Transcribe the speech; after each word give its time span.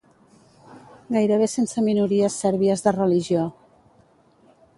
Gairebé 1.15 1.49
sense 1.57 1.83
minories 1.89 2.39
sèrbies 2.45 2.85
de 2.87 2.95
religió 2.97 3.45